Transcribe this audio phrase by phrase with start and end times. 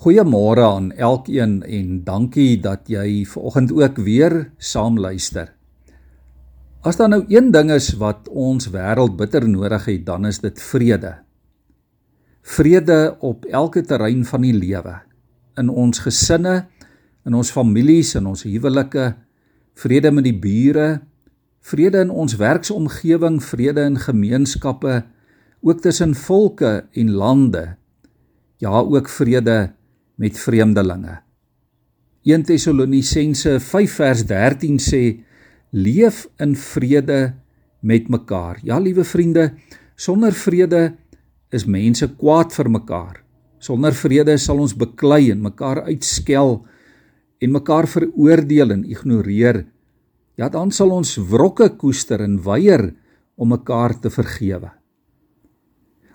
[0.00, 5.50] Goeiemôre aan elkeen en dankie dat jy vanoggend ook weer saam luister.
[6.80, 10.56] As daar nou een ding is wat ons wêreld bitter nodig het, dan is dit
[10.56, 11.10] vrede.
[12.40, 14.94] Vrede op elke terrein van die lewe.
[15.60, 16.54] In ons gesinne,
[17.28, 19.10] in ons families, in ons huwelike,
[19.76, 21.02] vrede met die bure,
[21.60, 25.02] vrede in ons werksomgewing, vrede in gemeenskappe,
[25.60, 27.66] ook tussen volke en lande.
[28.64, 29.58] Ja, ook vrede
[30.20, 31.16] met vreemdelinge.
[32.28, 35.04] 1 Tessalonisense 5 vers 13 sê
[35.72, 37.20] leef in vrede
[37.80, 38.60] met mekaar.
[38.62, 39.54] Ja, liewe vriende,
[39.96, 40.82] sonder vrede
[41.50, 43.22] is mense kwaad vir mekaar.
[43.60, 46.58] Sonder vrede sal ons beklei en mekaar uitskel
[47.40, 49.64] en mekaar veroordeel en ignoreer.
[50.36, 52.90] Ja, dan sal ons wrokke koester en weier
[53.40, 54.68] om mekaar te vergewe.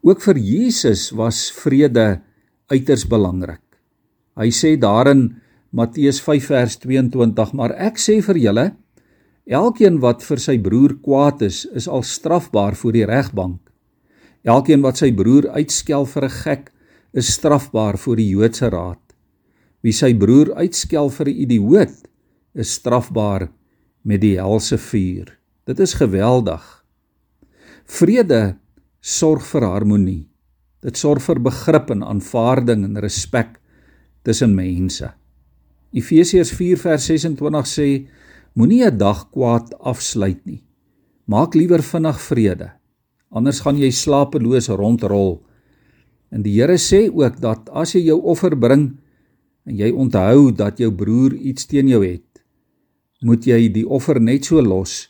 [0.00, 2.22] Ook vir Jesus was vrede
[2.72, 3.69] uiters belangrik.
[4.40, 5.34] Hy sê daarin
[5.76, 8.66] Matteus 5 vers 22: "Maar ek sê vir julle,
[9.46, 13.60] elkeen wat vir sy broer kwaad is, is al strafbaar voor die regbank.
[14.44, 16.72] Elkeen wat sy broer uitskel vir 'n gek,
[17.12, 19.04] is strafbaar voor die Joodse raad.
[19.82, 22.08] Wie sy broer uitskel vir 'n idioot,
[22.54, 23.50] is strafbaar
[24.04, 25.36] met die helse vuur."
[25.66, 26.84] Dit is geweldig.
[27.84, 28.56] Vrede
[29.00, 30.28] sorg vir harmonie.
[30.82, 33.59] Dit sorg vir begrip en aanvaarding en respek
[34.22, 35.10] tussen mense.
[35.92, 37.88] Efesiërs 4 vers 26 sê
[38.54, 40.62] moenie 'n dag kwaad afsluit nie.
[41.26, 42.72] Maak liewer vinnig vrede.
[43.30, 45.42] Anders gaan jy slapeloos rondrol.
[46.30, 48.98] En die Here sê ook dat as jy jou offer bring
[49.66, 52.42] en jy onthou dat jou broer iets teen jou het,
[53.22, 55.08] moet jy die offer net so los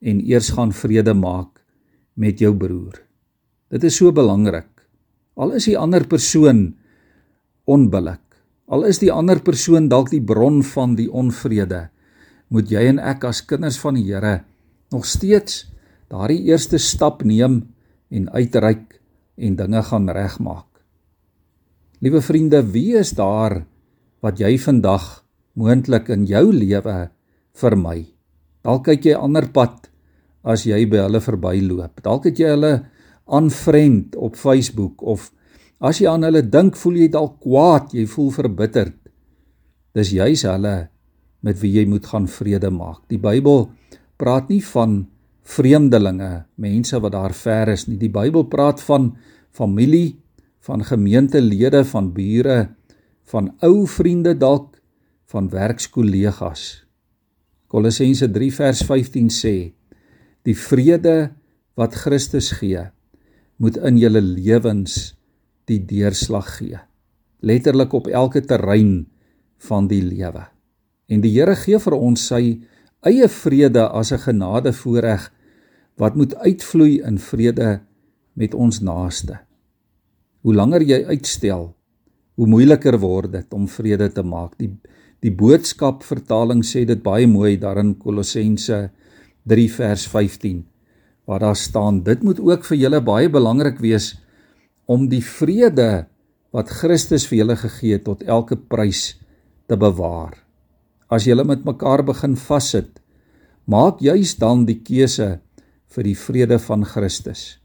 [0.00, 1.60] en eers gaan vrede maak
[2.16, 2.94] met jou broer.
[3.70, 4.68] Dit is so belangrik.
[5.36, 6.74] Al is die ander persoon
[7.64, 8.29] onbillik.
[8.70, 11.88] Al is die ander persoon dalk die bron van die onvrede,
[12.54, 14.44] moet jy en ek as kinders van die Here
[14.94, 15.64] nog steeds
[16.10, 17.60] daardie eerste stap neem
[18.10, 19.00] en uitreik
[19.38, 20.66] en dinge gaan regmaak.
[22.00, 23.60] Liewe vriende, wie is daar
[24.22, 25.20] wat jy vandag
[25.58, 27.10] moontlik in jou lewe
[27.58, 28.06] vermy?
[28.62, 29.90] Dalk kyk jy ander pad
[30.46, 32.02] as jy by hulle verbyloop.
[32.06, 32.74] Dalk het jy hulle
[33.30, 35.30] aanvriend op Facebook of
[35.80, 38.96] As jy aan hulle dink, voel jy dalk kwaad, jy voel verbitterd.
[39.96, 40.74] Dis juis hulle
[41.40, 43.06] met wie jy moet gaan vrede maak.
[43.08, 43.70] Die Bybel
[44.20, 45.06] praat nie van
[45.50, 47.96] vreemdelinge, mense wat daar ver is nie.
[47.96, 49.14] Die Bybel praat van
[49.56, 50.18] familie,
[50.60, 52.58] van gemeentelede, van bure,
[53.32, 54.76] van ou vriende dalk,
[55.32, 56.84] van werkskollegas.
[57.72, 59.54] Kolossense 3 vers 15 sê:
[60.44, 61.30] Die vrede
[61.78, 62.84] wat Christus gee,
[63.56, 65.14] moet in julle lewens
[65.70, 66.78] die deurslag gee.
[67.40, 69.06] Letterlik op elke terrein
[69.68, 70.44] van die lewe.
[71.08, 72.60] En die Here gee vir ons sy
[73.06, 75.30] eie vrede as 'n genadevoorreg
[75.96, 77.80] wat moet uitvloei in vrede
[78.34, 79.38] met ons naaste.
[80.42, 81.74] Hoe langer jy uitstel,
[82.34, 84.56] hoe moeiliker word dit om vrede te maak.
[84.58, 84.72] Die
[85.20, 88.90] die boodskap vertaling sê dit baie mooi daarin Kolossense
[89.44, 90.62] 3 vers 15
[91.28, 94.14] waar daar staan dit moet ook vir julle baie belangrik wees
[94.90, 96.06] om die vrede
[96.54, 99.14] wat Christus vir julle gegee het tot elke prys
[99.70, 100.34] te bewaar.
[101.10, 102.98] As julle met mekaar begin vassit,
[103.70, 105.38] maak juis dan die keuse
[105.94, 107.60] vir die vrede van Christus.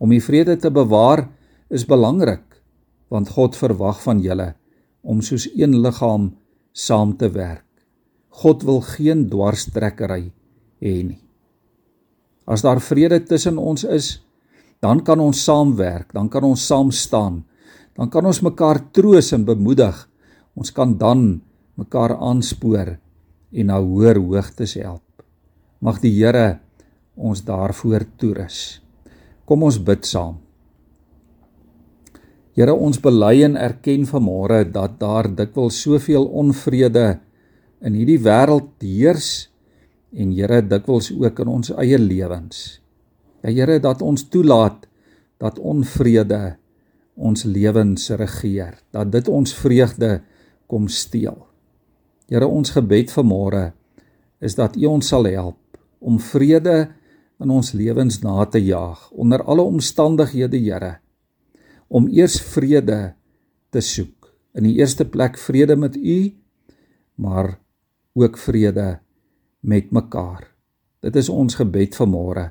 [0.00, 1.26] Om die vrede te bewaar
[1.72, 2.44] is belangrik
[3.10, 4.52] want God verwag van julle
[5.02, 6.30] om soos een liggaam
[6.76, 7.66] saam te werk.
[8.42, 10.28] God wil geen dwarstrekkery
[10.84, 11.18] hê nie.
[12.46, 14.20] As daar vrede tussen ons is,
[14.80, 17.44] dan kan ons saamwerk, dan kan ons saam staan.
[17.96, 19.96] Dan kan ons mekaar troos en bemoedig.
[20.56, 21.42] Ons kan dan
[21.76, 22.96] mekaar aanspoor
[23.50, 25.04] en na hoër hoogtes help.
[25.84, 26.60] Mag die Here
[27.16, 28.80] ons daarvoor toerus.
[29.44, 30.38] Kom ons bid saam.
[32.56, 37.20] Here, ons bely en erken vanmôre dat daar dikwels soveel onvrede
[37.84, 39.48] in hierdie wêreld heers
[40.12, 42.80] en Here dikwels ook in ons eie lewens.
[43.40, 44.84] Ja Here dat ons toelaat
[45.40, 46.56] dat onvrede
[47.16, 50.20] ons lewens regeer, dat dit ons vreugde
[50.68, 51.36] kom steel.
[52.28, 53.70] Here ons gebed vanmôre
[54.40, 55.58] is dat U ons sal help
[56.00, 56.90] om vrede
[57.40, 60.98] in ons lewens na te jaag onder alle omstandighede, Here.
[61.88, 63.14] Om eers vrede
[63.72, 64.28] te soek.
[64.54, 66.36] In die eerste plek vrede met U,
[67.16, 67.56] maar
[68.14, 69.00] ook vrede
[69.60, 70.44] met mekaar.
[71.00, 72.50] Dit is ons gebed vanmôre